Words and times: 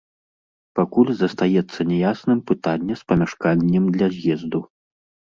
Пакуль 0.77 1.09
застаецца 1.17 1.85
няясным 1.91 2.39
пытанне 2.51 2.93
з 3.01 3.05
памяшканнем 3.11 3.83
для 3.99 4.07
з'езду. 4.15 4.63